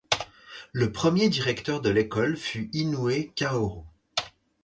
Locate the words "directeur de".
1.29-1.91